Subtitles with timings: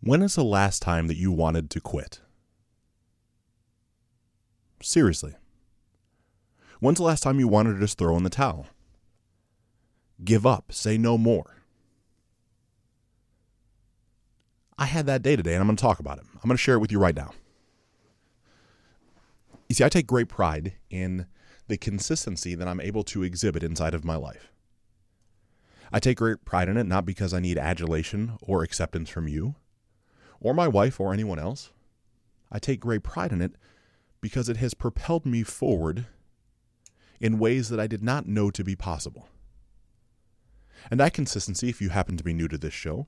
[0.00, 2.20] When is the last time that you wanted to quit?
[4.80, 5.34] Seriously.
[6.80, 8.68] When's the last time you wanted to just throw in the towel?
[10.24, 11.56] Give up, say no more.
[14.78, 16.24] I had that day today and I'm going to talk about it.
[16.34, 17.32] I'm going to share it with you right now.
[19.68, 21.26] You see, I take great pride in
[21.66, 24.52] the consistency that I'm able to exhibit inside of my life.
[25.92, 29.56] I take great pride in it not because I need adulation or acceptance from you
[30.40, 31.70] or my wife or anyone else.
[32.50, 33.52] I take great pride in it
[34.20, 36.06] because it has propelled me forward
[37.20, 39.28] in ways that I did not know to be possible.
[40.90, 43.06] And that consistency, if you happen to be new to this show,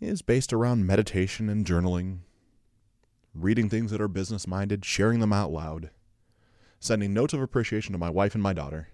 [0.00, 2.18] is based around meditation and journaling,
[3.34, 5.90] reading things that are business minded, sharing them out loud,
[6.80, 8.88] sending notes of appreciation to my wife and my daughter,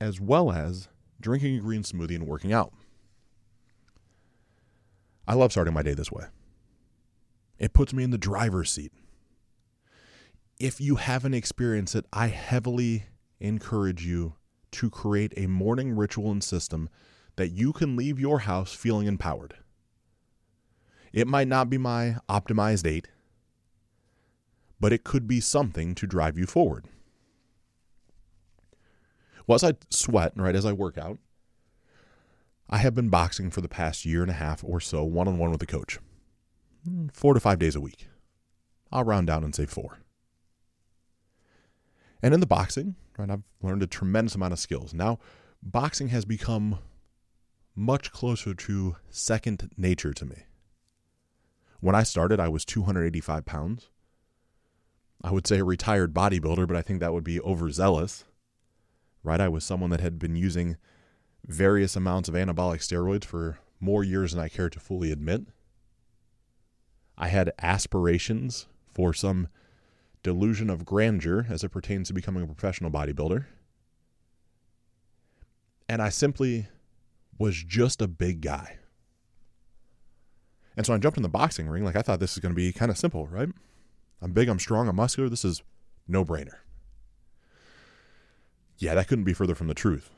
[0.00, 0.88] as well as
[1.20, 2.72] drinking a green smoothie and working out.
[5.26, 6.24] I love starting my day this way.
[7.58, 8.92] It puts me in the driver's seat.
[10.58, 13.06] If you haven't experienced it, I heavily
[13.40, 14.34] encourage you
[14.72, 16.88] to create a morning ritual and system
[17.36, 19.54] that you can leave your house feeling empowered.
[21.12, 23.08] It might not be my optimized eight,
[24.78, 26.86] but it could be something to drive you forward.
[29.46, 31.18] Well, as I sweat, right, as I work out,
[32.68, 35.38] I have been boxing for the past year and a half or so, one on
[35.38, 35.98] one with a coach,
[36.84, 38.08] hmm, four to five days a week.
[38.90, 39.98] I'll round down and say four.
[42.22, 44.92] And in the boxing, right, I've learned a tremendous amount of skills.
[44.92, 45.18] Now,
[45.62, 46.78] boxing has become
[47.74, 50.44] much closer to second nature to me.
[51.80, 53.90] When I started, I was 285 pounds.
[55.22, 58.24] I would say a retired bodybuilder, but I think that would be overzealous.
[59.22, 59.40] Right?
[59.40, 60.76] I was someone that had been using
[61.46, 65.42] various amounts of anabolic steroids for more years than I care to fully admit.
[67.16, 69.48] I had aspirations for some
[70.22, 73.46] delusion of grandeur as it pertains to becoming a professional bodybuilder.
[75.88, 76.66] And I simply
[77.38, 78.78] was just a big guy.
[80.76, 82.56] And so I jumped in the boxing ring like I thought this was going to
[82.56, 83.48] be kind of simple, right?
[84.20, 85.28] I'm big, I'm strong, I'm muscular.
[85.28, 85.62] This is
[86.08, 86.56] no brainer.
[88.78, 90.10] Yeah, that couldn't be further from the truth.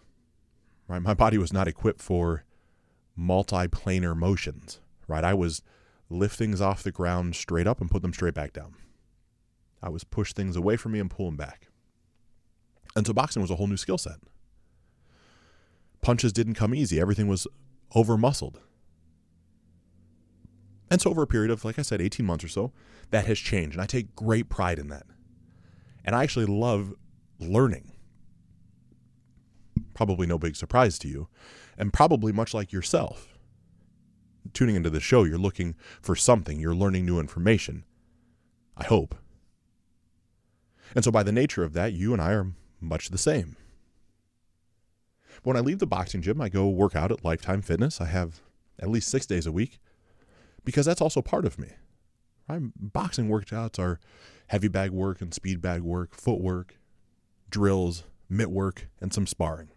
[0.89, 1.03] Right?
[1.03, 2.45] My body was not equipped for
[3.19, 5.23] multiplanar motions, right?
[5.23, 5.63] I was
[6.09, 8.75] lift things off the ground straight up and put them straight back down.
[9.83, 11.69] I was push things away from me and pull them back.
[12.97, 14.17] And so boxing was a whole new skill set.
[16.01, 17.01] Punches didn't come easy.
[17.01, 17.47] Everything was
[17.95, 18.61] over muscled.
[20.91, 22.73] And so over a period of, like I said, 18 months or so,
[23.11, 23.75] that has changed.
[23.75, 25.05] And I take great pride in that.
[26.05, 26.95] And I actually love
[27.39, 27.93] learning
[29.95, 31.29] probably no big surprise to you,
[31.77, 33.39] and probably much like yourself.
[34.55, 37.85] Tuning into the show, you're looking for something, you're learning new information.
[38.77, 39.15] I hope.
[40.95, 43.57] And so, by the nature of that, you and I are much the same.
[45.43, 48.01] When I leave the boxing gym, I go work out at Lifetime Fitness.
[48.01, 48.41] I have
[48.79, 49.79] at least six days a week
[50.65, 51.69] because that's also part of me.
[52.49, 52.63] Right?
[52.77, 54.01] Boxing workouts are
[54.49, 56.77] heavy bag work and speed bag work, footwork,
[57.51, 59.69] drills, mitt work, and some sparring.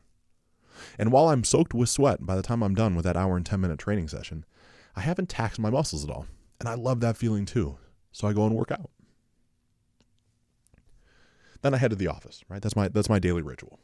[0.97, 3.45] And while I'm soaked with sweat by the time I'm done with that hour and
[3.45, 4.45] 10 minute training session,
[4.95, 6.27] I haven't taxed my muscles at all.
[6.59, 7.77] And I love that feeling too.
[8.11, 8.89] So I go and work out.
[11.61, 12.61] Then I head to the office, right?
[12.61, 13.79] That's my that's my daily ritual.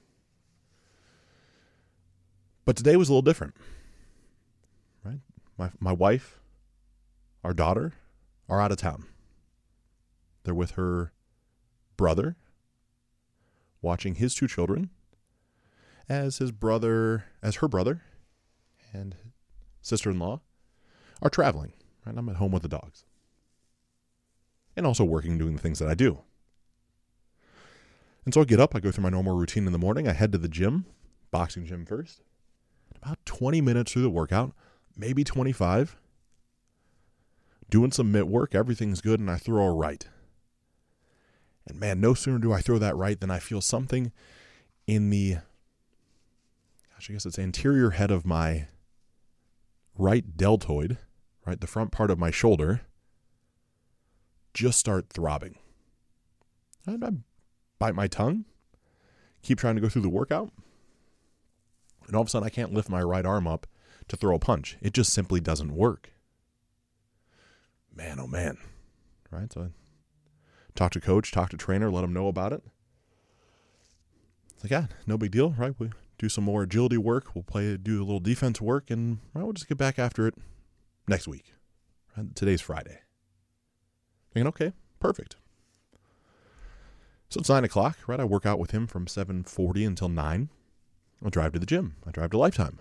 [2.66, 3.56] But today was a little different.
[5.04, 5.20] Right?
[5.58, 6.40] My my wife,
[7.44, 7.94] our daughter,
[8.50, 9.06] are out of town.
[10.44, 11.14] They're with her
[11.98, 12.36] brother,
[13.88, 14.90] watching his two children
[16.10, 18.02] as his brother, as her brother
[18.94, 19.16] and
[19.82, 20.42] sister in law
[21.22, 21.72] are traveling.
[22.06, 22.16] Right?
[22.18, 23.06] I'm at home with the dogs.
[24.76, 26.20] And also working, doing the things that I do.
[28.26, 30.08] And so I get up, I go through my normal routine in the morning.
[30.08, 30.86] I head to the gym,
[31.32, 32.22] boxing gym first.
[33.02, 34.54] About 20 minutes through the workout,
[34.98, 35.98] maybe 25.
[37.70, 40.08] Doing some mitt work, everything's good, and I throw a right.
[41.68, 44.12] And man, no sooner do I throw that right than I feel something
[44.86, 45.38] in the
[46.94, 48.68] gosh, I guess it's anterior head of my
[49.98, 50.98] right deltoid,
[51.46, 52.82] right, the front part of my shoulder,
[54.54, 55.58] just start throbbing.
[56.86, 57.10] And I
[57.80, 58.46] bite my tongue,
[59.44, 60.52] keep trying to go through the workout,
[62.08, 63.68] and all of a sudden I can't lift my right arm up
[64.08, 64.78] to throw a punch.
[64.82, 66.12] It just simply doesn't work.
[67.94, 68.58] Man, oh man.
[69.30, 69.52] Right?
[69.52, 69.72] So
[70.78, 72.64] talk to coach, talk to trainer, let them know about it.
[74.54, 75.74] It's like, yeah, no big deal, right?
[75.78, 77.36] We do some more agility work.
[77.36, 80.36] We'll play, do a little defense work, and well, we'll just get back after it
[81.08, 81.54] next week.
[82.34, 83.00] Today's Friday.
[84.34, 85.36] Thinking, okay, perfect.
[87.30, 88.20] So it's nine o'clock, right?
[88.20, 90.50] I work out with him from seven forty until nine.
[91.24, 91.96] I'll drive to the gym.
[92.08, 92.80] I drive to Lifetime.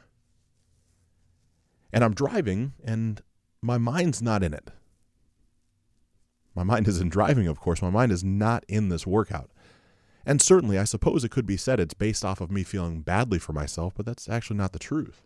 [1.93, 3.23] And I'm driving, and
[3.61, 4.71] my mind's not in it.
[6.57, 7.83] My mind is in driving, of course.
[7.83, 9.51] My mind is not in this workout.
[10.25, 13.39] And certainly, I suppose it could be said it's based off of me feeling badly
[13.39, 15.23] for myself, but that's actually not the truth.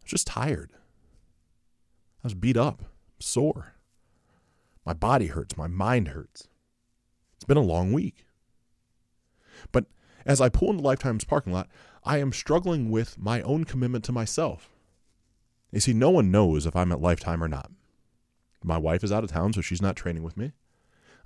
[0.00, 0.72] I was just tired.
[0.74, 2.82] I was beat up,
[3.20, 3.74] sore.
[4.84, 6.48] My body hurts, my mind hurts.
[7.36, 8.26] It's been a long week.
[9.72, 9.86] But
[10.26, 11.68] as I pull into Lifetime's parking lot,
[12.04, 14.70] I am struggling with my own commitment to myself.
[15.70, 17.70] You see, no one knows if I'm at Lifetime or not.
[18.62, 20.52] My wife is out of town, so she's not training with me.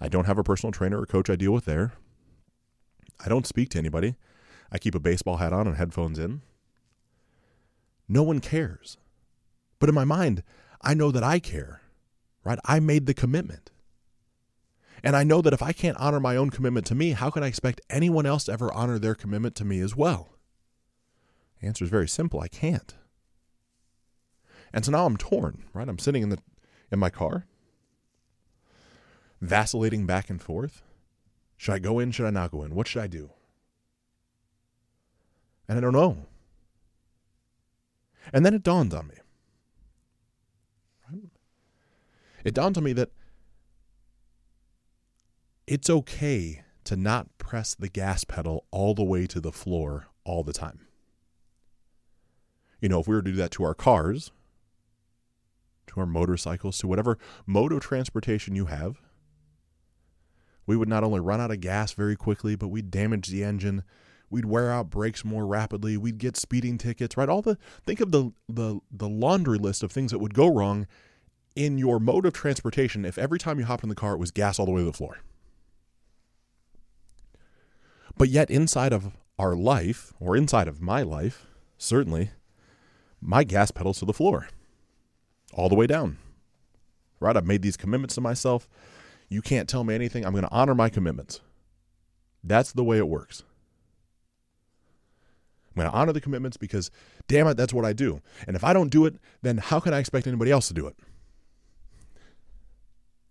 [0.00, 1.94] I don't have a personal trainer or coach I deal with there.
[3.24, 4.16] I don't speak to anybody.
[4.70, 6.42] I keep a baseball hat on and headphones in.
[8.08, 8.98] No one cares.
[9.78, 10.42] But in my mind,
[10.82, 11.80] I know that I care,
[12.44, 12.58] right?
[12.64, 13.70] I made the commitment.
[15.02, 17.42] And I know that if I can't honor my own commitment to me, how can
[17.42, 20.30] I expect anyone else to ever honor their commitment to me as well?
[21.60, 22.94] The answer is very simple I can't.
[24.72, 25.88] And so now I'm torn, right?
[25.88, 26.38] I'm sitting in the
[26.94, 27.44] in my car,
[29.42, 30.82] vacillating back and forth.
[31.58, 32.10] Should I go in?
[32.10, 32.74] Should I not go in?
[32.74, 33.30] What should I do?
[35.68, 36.26] And I don't know.
[38.32, 39.14] And then it dawned on me.
[42.44, 43.10] It dawned on me that
[45.66, 50.42] it's okay to not press the gas pedal all the way to the floor all
[50.42, 50.80] the time.
[52.80, 54.30] You know, if we were to do that to our cars,
[55.88, 59.00] to our motorcycles, to whatever mode of transportation you have,
[60.66, 63.82] we would not only run out of gas very quickly, but we'd damage the engine.
[64.30, 65.96] We'd wear out brakes more rapidly.
[65.96, 67.28] We'd get speeding tickets, right?
[67.28, 70.86] All the think of the the the laundry list of things that would go wrong
[71.54, 74.30] in your mode of transportation if every time you hopped in the car it was
[74.30, 75.18] gas all the way to the floor.
[78.16, 81.46] But yet inside of our life, or inside of my life,
[81.76, 82.30] certainly,
[83.20, 84.48] my gas pedal's to the floor.
[85.54, 86.18] All the way down.
[87.20, 87.36] Right?
[87.36, 88.68] I've made these commitments to myself.
[89.28, 90.26] You can't tell me anything.
[90.26, 91.40] I'm going to honor my commitments.
[92.42, 93.42] That's the way it works.
[95.70, 96.90] I'm going to honor the commitments because,
[97.26, 98.20] damn it, that's what I do.
[98.46, 100.86] And if I don't do it, then how can I expect anybody else to do
[100.86, 100.96] it?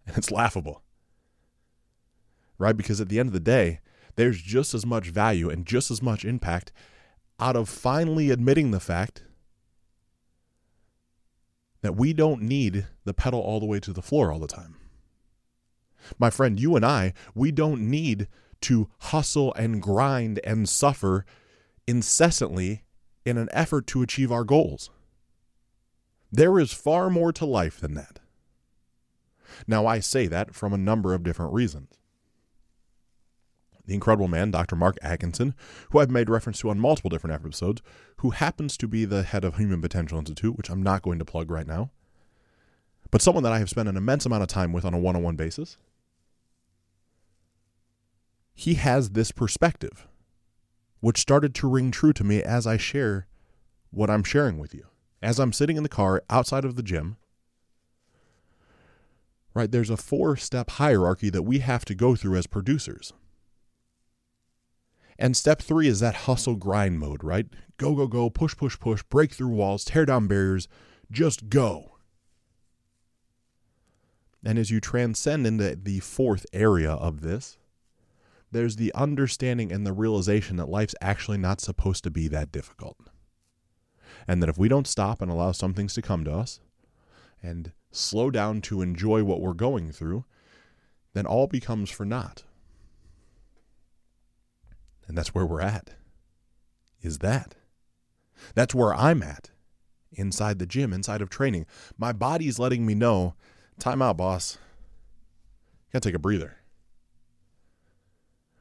[0.06, 0.82] And it's laughable.
[2.58, 2.76] Right?
[2.76, 3.80] Because at the end of the day,
[4.18, 6.74] there's just as much value and just as much impact
[7.40, 9.24] out of finally admitting the fact
[11.84, 14.78] that we don't need the pedal all the way to the floor all the time.
[16.18, 18.28] My friend, you and I, we don't need
[18.62, 21.26] to hustle and grind and suffer
[21.86, 22.84] incessantly
[23.26, 24.90] in an effort to achieve our goals.
[26.32, 28.20] There is far more to life than that.
[29.68, 31.90] Now, I say that from a number of different reasons.
[33.86, 34.76] The incredible man, Dr.
[34.76, 35.56] Mark Atkinson,
[35.92, 37.82] who I've made reference to on multiple different episodes,
[38.18, 41.26] who happens to be the head of Human Potential Institute, which I'm not going to
[41.26, 41.92] plug right now,
[43.12, 45.16] but someone that I have spent an immense amount of time with on a one
[45.16, 45.78] on one basis
[48.54, 50.08] he has this perspective,
[51.00, 53.28] which started to ring true to me as I share
[53.90, 54.86] what I'm sharing with you.
[55.22, 57.18] As I'm sitting in the car outside of the gym,
[59.54, 63.14] right, there's a four step hierarchy that we have to go through as producers.
[65.24, 67.46] And step three is that hustle grind mode, right?
[67.78, 70.68] Go, go, go, push, push, push, break through walls, tear down barriers,
[71.10, 71.96] just go.
[74.44, 77.58] And as you transcend into the fourth area of this,
[78.52, 82.98] there's the understanding and the realization that life's actually not supposed to be that difficult.
[84.28, 86.60] And that if we don't stop and allow some things to come to us
[87.42, 90.26] and slow down to enjoy what we're going through,
[91.14, 92.44] then all becomes for naught.
[95.08, 95.92] And that's where we're at.
[97.02, 97.56] Is that?
[98.56, 99.52] That's where I'm at.
[100.12, 101.66] Inside the gym, inside of training.
[101.98, 103.36] My body's letting me know,
[103.80, 104.58] time out, boss.
[105.92, 106.58] Gotta take a breather.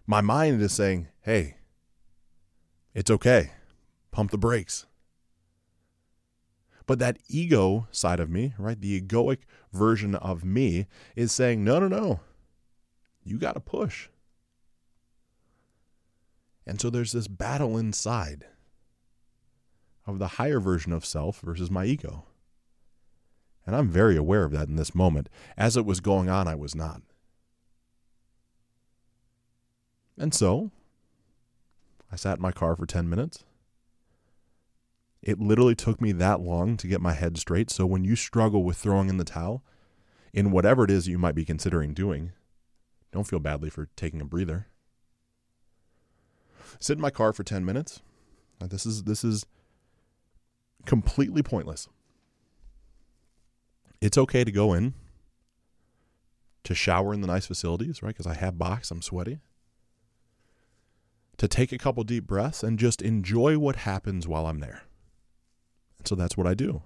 [0.07, 1.57] My mind is saying, hey,
[2.95, 3.53] it's okay.
[4.11, 4.87] Pump the brakes.
[6.87, 9.39] But that ego side of me, right, the egoic
[9.73, 12.21] version of me, is saying, no, no, no.
[13.25, 14.09] You got to push.
[16.67, 18.47] And so there's this battle inside
[20.07, 22.25] of the higher version of self versus my ego.
[23.67, 25.29] And I'm very aware of that in this moment.
[25.57, 27.03] As it was going on, I was not.
[30.19, 30.71] And so
[32.11, 33.45] I sat in my car for 10 minutes.
[35.23, 37.71] It literally took me that long to get my head straight.
[37.71, 39.63] So when you struggle with throwing in the towel
[40.33, 42.33] in whatever it is you might be considering doing,
[43.13, 44.67] don't feel badly for taking a breather.
[46.79, 48.03] Sit in my car for 10 minutes.
[48.61, 49.45] This is this is
[50.87, 51.89] completely pointless.
[54.01, 54.95] It's okay to go in
[56.65, 58.15] to shower in the nice facilities, right?
[58.15, 59.41] Because I have box, I'm sweaty.
[61.39, 64.83] To take a couple deep breaths and just enjoy what happens while I'm there.
[65.99, 66.83] And so that's what I do.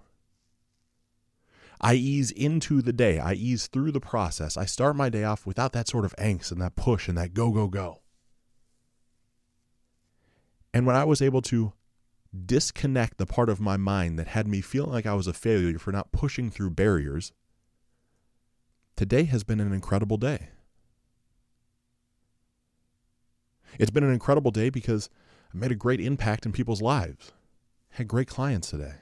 [1.78, 3.18] I ease into the day.
[3.18, 4.56] I ease through the process.
[4.56, 7.34] I start my day off without that sort of angst and that push and that
[7.34, 8.00] go, go, go.
[10.76, 11.72] And when I was able to
[12.44, 15.78] disconnect the part of my mind that had me feeling like I was a failure
[15.78, 17.32] for not pushing through barriers,
[18.94, 20.50] today has been an incredible day.
[23.78, 25.08] It's been an incredible day because
[25.54, 27.32] I made a great impact in people's lives.
[27.92, 28.96] Had great clients today.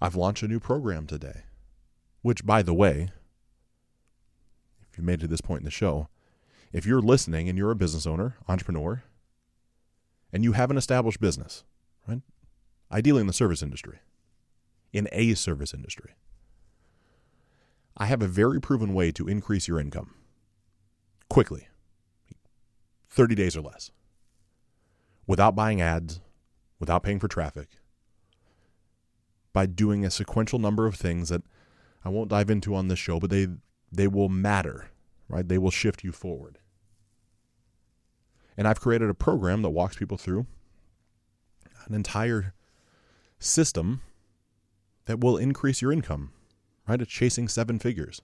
[0.00, 1.44] I've launched a new program today,
[2.22, 3.10] which, by the way,
[4.90, 6.08] if you made it to this point in the show,
[6.72, 9.02] if you're listening and you're a business owner, entrepreneur,
[10.32, 11.64] and you have an established business,
[12.06, 12.20] right?
[12.90, 13.98] Ideally in the service industry,
[14.92, 16.14] in a service industry,
[17.96, 20.14] I have a very proven way to increase your income
[21.28, 21.68] quickly
[23.08, 23.90] 30 days or less
[25.26, 26.20] without buying ads,
[26.78, 27.68] without paying for traffic,
[29.52, 31.42] by doing a sequential number of things that
[32.04, 33.48] I won't dive into on this show, but they
[33.90, 34.90] they will matter,
[35.28, 35.46] right?
[35.46, 36.58] They will shift you forward.
[38.56, 40.46] And I've created a program that walks people through
[41.86, 42.54] an entire
[43.38, 44.00] system
[45.04, 46.32] that will increase your income,
[46.88, 47.00] right?
[47.00, 48.22] It's chasing seven figures.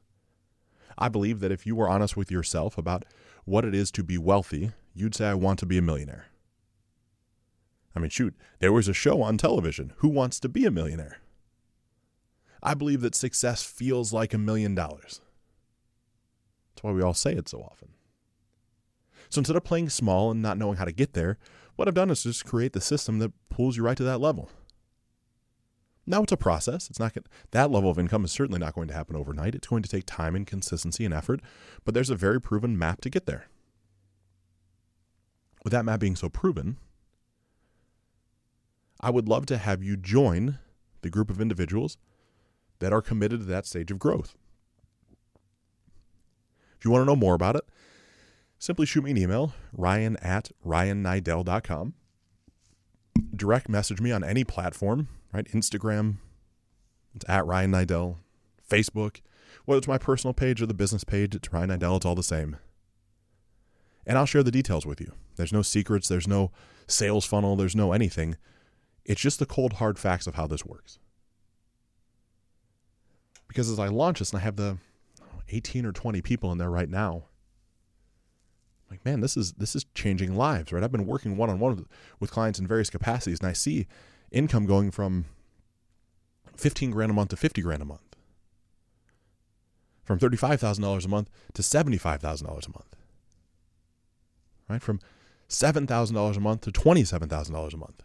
[0.99, 3.04] I believe that if you were honest with yourself about
[3.44, 6.26] what it is to be wealthy, you'd say, I want to be a millionaire.
[7.94, 11.18] I mean, shoot, there was a show on television, Who Wants to Be a Millionaire?
[12.62, 15.21] I believe that success feels like a million dollars.
[16.75, 17.88] That's why we all say it so often.
[19.29, 21.38] So instead of playing small and not knowing how to get there,
[21.76, 24.50] what I've done is just create the system that pulls you right to that level.
[26.07, 26.91] Now it's a process.
[26.91, 27.17] It's not
[27.52, 29.55] that level of income is certainly not going to happen overnight.
[29.55, 31.41] It's going to take time and consistency and effort,
[31.85, 33.47] but there's a very proven map to get there.
[35.64, 36.76] With that map being so proven,
[39.00, 40.59] I would love to have you join
[41.02, 41.97] the group of individuals
[42.81, 44.37] that are committed to that stage of growth.
[46.82, 47.62] If you want to know more about it,
[48.58, 51.94] simply shoot me an email, ryan at ryanniddel.com.
[53.36, 55.44] Direct message me on any platform, right?
[55.52, 56.16] Instagram,
[57.14, 58.16] it's at Ryan Niddel,
[58.68, 59.20] Facebook,
[59.64, 62.22] whether it's my personal page or the business page, it's Ryan Niddel, it's all the
[62.24, 62.56] same.
[64.04, 65.12] And I'll share the details with you.
[65.36, 66.50] There's no secrets, there's no
[66.88, 68.36] sales funnel, there's no anything.
[69.04, 70.98] It's just the cold, hard facts of how this works.
[73.46, 74.78] Because as I launch this and I have the
[75.49, 77.25] 18 or 20 people in there right now,
[78.90, 80.82] like man, this is this is changing lives, right?
[80.82, 81.87] I've been working one on one
[82.20, 83.87] with clients in various capacities, and I see
[84.30, 85.25] income going from
[86.56, 88.16] 15 grand a month to 50 grand a month,
[90.04, 92.96] from $35,000 a month to $75,000 a month,
[94.68, 94.82] right?
[94.82, 95.00] From
[95.49, 98.02] $7,000 a month to $27,000 a month.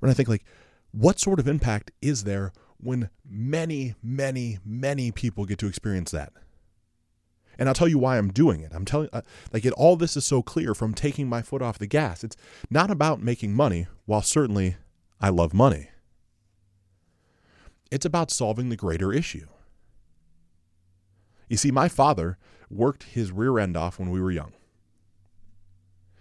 [0.00, 0.44] And I think, like,
[0.92, 6.32] what sort of impact is there when many, many, many people get to experience that?
[7.58, 8.72] And I'll tell you why I'm doing it.
[8.74, 11.78] I'm telling, uh, like, it, all this is so clear from taking my foot off
[11.78, 12.22] the gas.
[12.22, 12.36] It's
[12.70, 14.76] not about making money, while certainly
[15.20, 15.88] I love money.
[17.90, 19.46] It's about solving the greater issue.
[21.48, 22.36] You see, my father
[22.68, 24.52] worked his rear end off when we were young.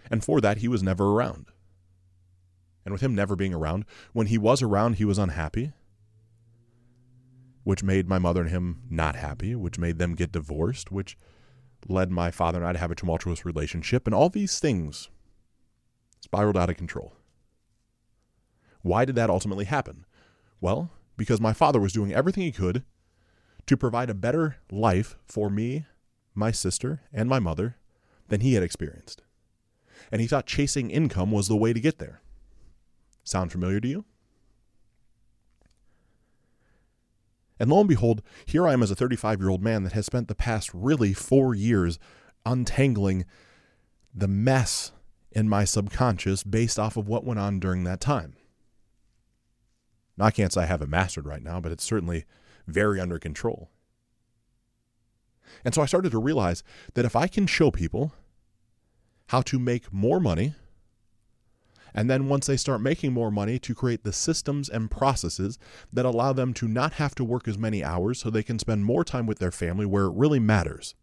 [0.10, 1.48] And for that, he was never around.
[2.86, 5.74] And with him never being around, when he was around, he was unhappy,
[7.65, 11.17] which made my mother and him not happy, which made them get divorced, which
[11.88, 14.05] led my father and I to have a tumultuous relationship.
[14.05, 15.10] And all these things
[16.22, 17.13] spiraled out of control.
[18.84, 20.05] Why did that ultimately happen?
[20.62, 22.84] Well, because my father was doing everything he could
[23.65, 25.88] to provide a better life for me,
[26.36, 27.77] my sister, and my mother
[28.27, 29.24] than he had experienced.
[30.12, 32.22] And he thought chasing income was the way to get there.
[33.24, 34.05] Sound familiar to you?
[37.60, 40.06] And lo and behold, here I am as a 35 year old man that has
[40.06, 42.00] spent the past really four years
[42.46, 43.26] untangling
[44.14, 44.92] the mess
[45.32, 48.36] in my subconscious based off of what went on during that time.
[50.18, 52.26] Now, I can't say I have it mastered right now, but it's certainly
[52.68, 53.70] very under control.
[55.64, 58.14] And so I started to realize that if I can show people
[59.28, 60.56] how to make more money.
[61.98, 65.58] And then once they start making more money, to create the systems and processes
[65.94, 68.84] that allow them to not have to work as many hours so they can spend
[68.84, 70.94] more time with their family where it really matters.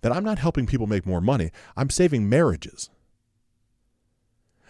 [0.00, 2.90] That I'm not helping people make more money, I'm saving marriages.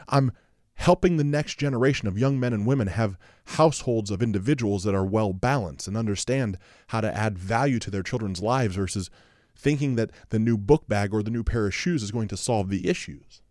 [0.08, 0.32] I'm
[0.76, 5.04] helping the next generation of young men and women have households of individuals that are
[5.04, 6.56] well balanced and understand
[6.88, 9.10] how to add value to their children's lives versus
[9.54, 12.36] thinking that the new book bag or the new pair of shoes is going to
[12.36, 13.41] solve the issues.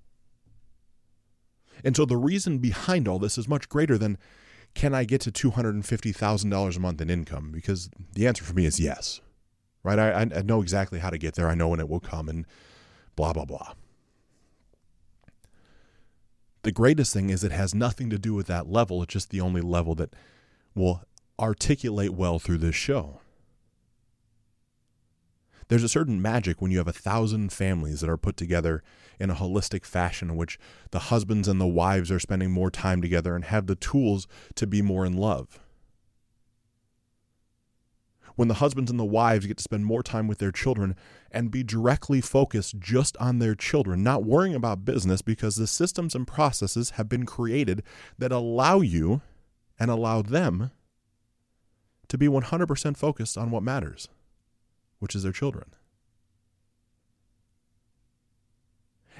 [1.83, 4.17] And so the reason behind all this is much greater than
[4.73, 7.51] can I get to $250,000 a month in income?
[7.51, 9.21] Because the answer for me is yes.
[9.83, 9.99] Right?
[9.99, 11.49] I, I know exactly how to get there.
[11.49, 12.45] I know when it will come and
[13.15, 13.73] blah, blah, blah.
[16.63, 19.01] The greatest thing is it has nothing to do with that level.
[19.01, 20.13] It's just the only level that
[20.75, 21.01] will
[21.39, 23.20] articulate well through this show.
[25.71, 28.83] There's a certain magic when you have a thousand families that are put together
[29.21, 30.59] in a holistic fashion in which
[30.89, 34.67] the husbands and the wives are spending more time together and have the tools to
[34.67, 35.61] be more in love.
[38.35, 40.93] When the husbands and the wives get to spend more time with their children
[41.31, 46.15] and be directly focused just on their children, not worrying about business because the systems
[46.15, 47.81] and processes have been created
[48.17, 49.21] that allow you
[49.79, 50.71] and allow them
[52.09, 54.09] to be 100% focused on what matters,
[55.01, 55.65] which is their children.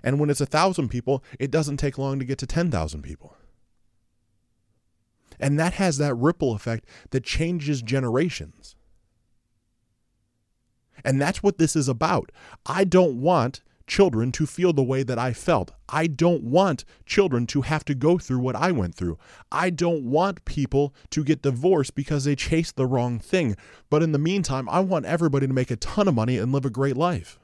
[0.04, 3.36] And when it's a thousand people, it doesn't take long to get to 10,000 people.
[5.40, 8.76] And that has that ripple effect that changes generations.
[11.04, 12.32] And that's what this is about.
[12.66, 15.72] I don't want children to feel the way that I felt.
[15.90, 19.18] I don't want children to have to go through what I went through.
[19.52, 23.58] I don't want people to get divorced because they chased the wrong thing.
[23.90, 26.64] But in the meantime, I want everybody to make a ton of money and live
[26.64, 27.38] a great life.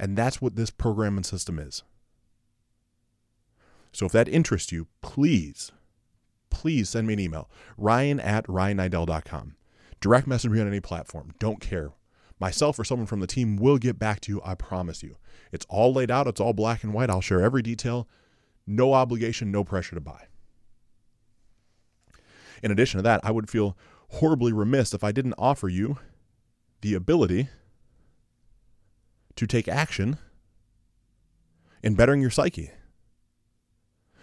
[0.00, 1.84] And that's what this program and system is.
[3.92, 5.70] So if that interests you, please,
[6.50, 7.48] please send me an email,
[7.78, 9.54] ryan at ryanniddel.com.
[10.00, 11.34] Direct message me on any platform.
[11.38, 11.92] Don't care.
[12.40, 15.16] Myself or someone from the team will get back to you, I promise you.
[15.52, 17.10] It's all laid out, it's all black and white.
[17.10, 18.08] I'll share every detail.
[18.66, 20.26] No obligation, no pressure to buy.
[22.62, 23.76] In addition to that, I would feel
[24.08, 25.98] horribly remiss if I didn't offer you
[26.80, 27.48] the ability
[29.36, 30.18] to take action
[31.82, 32.70] in bettering your psyche.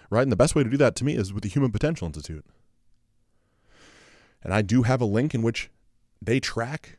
[0.09, 0.23] Right?
[0.23, 2.45] And the best way to do that to me is with the Human Potential Institute.
[4.43, 5.69] And I do have a link in which
[6.21, 6.97] they track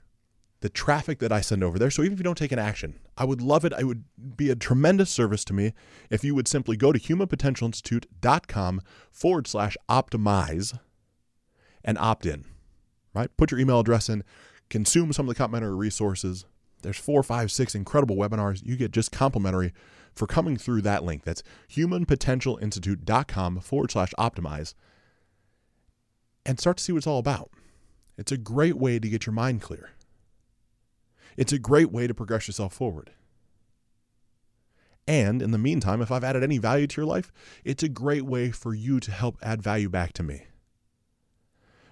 [0.62, 1.90] the traffic that I send over there.
[1.90, 3.72] So even if you don't take an action, I would love it.
[3.78, 4.04] It would
[4.36, 5.72] be a tremendous service to me
[6.08, 10.78] if you would simply go to humanpotentialinstitute.com forward slash optimize
[11.84, 12.44] and opt in,
[13.12, 13.28] right?
[13.36, 14.22] Put your email address in,
[14.70, 16.46] consume some of the complimentary resources.
[16.82, 19.72] There's four, five, six incredible webinars you get just complimentary
[20.14, 21.24] for coming through that link.
[21.24, 24.74] That's humanpotentialinstitute.com forward slash optimize
[26.46, 27.50] and start to see what it's all about.
[28.16, 29.90] It's a great way to get your mind clear.
[31.36, 33.12] It's a great way to progress yourself forward.
[35.06, 37.32] And in the meantime, if I've added any value to your life,
[37.64, 40.46] it's a great way for you to help add value back to me.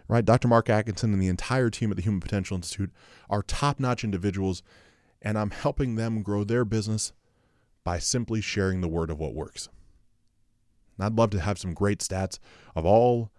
[0.06, 0.24] Right?
[0.24, 0.48] Dr.
[0.48, 2.90] Mark Atkinson and the entire team at the Human Potential Institute
[3.28, 4.62] are top notch individuals,
[5.22, 7.12] and I'm helping them grow their business
[7.84, 9.68] by simply sharing the word of what works.
[10.96, 12.38] And I'd love to have some great stats
[12.74, 13.30] of all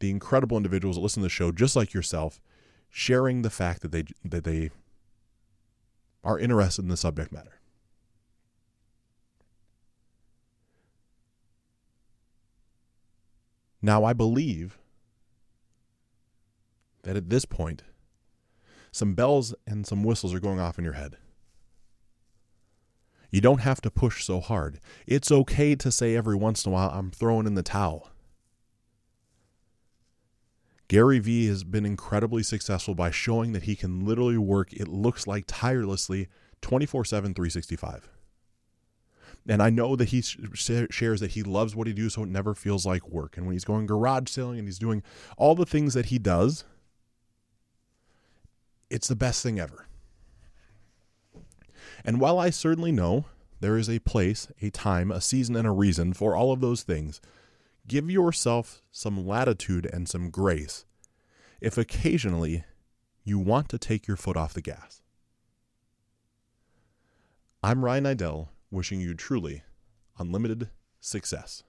[0.00, 2.40] the incredible individuals that listen to the show, just like yourself,
[2.88, 4.70] sharing the fact that they that they
[6.28, 7.58] are interested in the subject matter.
[13.80, 14.78] Now, I believe
[17.04, 17.82] that at this point,
[18.92, 21.16] some bells and some whistles are going off in your head.
[23.30, 24.80] You don't have to push so hard.
[25.06, 28.10] It's okay to say every once in a while, I'm throwing in the towel.
[30.88, 35.26] Gary Vee has been incredibly successful by showing that he can literally work, it looks
[35.26, 36.28] like tirelessly,
[36.62, 38.08] 24 7, 365.
[39.46, 42.54] And I know that he shares that he loves what he does, so it never
[42.54, 43.36] feels like work.
[43.36, 45.02] And when he's going garage selling and he's doing
[45.36, 46.64] all the things that he does,
[48.90, 49.86] it's the best thing ever.
[52.04, 53.26] And while I certainly know
[53.60, 56.82] there is a place, a time, a season, and a reason for all of those
[56.82, 57.20] things,
[57.88, 60.84] give yourself some latitude and some grace
[61.60, 62.64] if occasionally
[63.24, 65.02] you want to take your foot off the gas.
[67.62, 69.62] I'm Ryan Niddel, wishing you truly
[70.18, 70.68] unlimited
[71.00, 71.64] success.